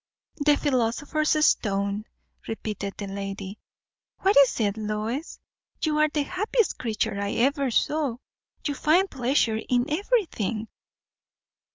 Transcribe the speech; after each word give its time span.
"The 0.37 0.57
philosopher's 0.57 1.45
stone!" 1.45 2.05
repeated 2.47 2.95
the 2.97 3.05
lady. 3.05 3.59
"What 4.21 4.35
is 4.35 4.59
it, 4.59 4.75
Lois? 4.75 5.37
You 5.83 5.99
are 5.99 6.09
the 6.09 6.23
happiest 6.23 6.79
creature 6.79 7.19
I 7.21 7.33
ever 7.33 7.69
saw. 7.69 8.17
You 8.65 8.73
find 8.73 9.11
pleasure 9.11 9.57
in 9.57 9.85
everything." 9.91 10.69